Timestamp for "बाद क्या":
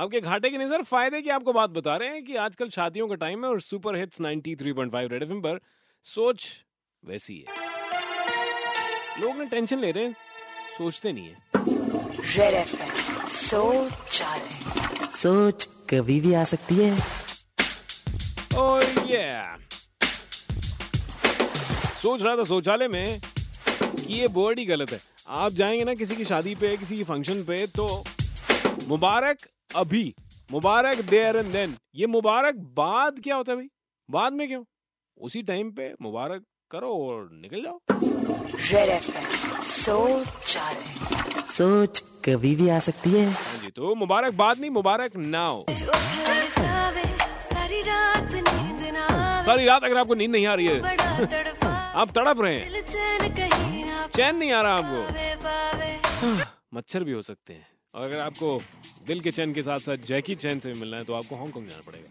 32.76-33.36